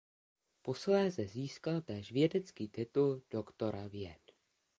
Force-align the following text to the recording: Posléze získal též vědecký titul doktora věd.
Posléze 0.61 1.27
získal 1.27 1.81
též 1.81 2.11
vědecký 2.11 2.69
titul 2.69 3.21
doktora 3.31 3.87
věd. 3.87 4.31